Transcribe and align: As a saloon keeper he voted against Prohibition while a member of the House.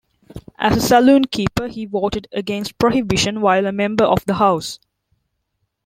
As 0.57 0.75
a 0.77 0.81
saloon 0.81 1.25
keeper 1.25 1.67
he 1.67 1.85
voted 1.85 2.27
against 2.31 2.79
Prohibition 2.79 3.39
while 3.39 3.67
a 3.67 3.71
member 3.71 4.03
of 4.03 4.25
the 4.25 4.33
House. 4.33 4.79